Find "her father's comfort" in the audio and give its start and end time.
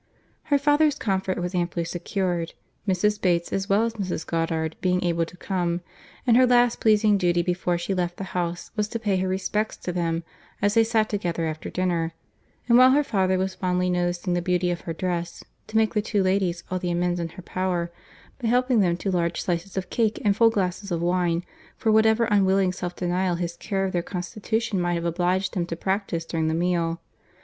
0.45-1.37